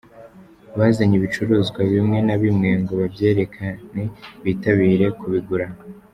[0.77, 4.03] Bazanye ibicuruzwa bimwe na bimwe ngo babyerekane
[4.43, 5.67] bitabire kubigura.